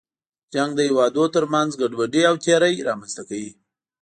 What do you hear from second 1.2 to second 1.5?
تر